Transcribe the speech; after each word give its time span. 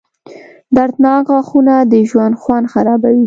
•دردناک 0.75 1.23
غاښونه 1.31 1.75
د 1.91 1.93
ژوند 2.09 2.33
خوند 2.41 2.65
خرابوي. 2.73 3.19